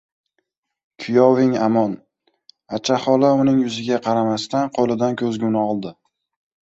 [1.01, 1.91] —Kuyoving amon...—
[2.77, 5.93] Acha xola uning yuziga qaramasdan qo‘lidan ko‘zguni oldi.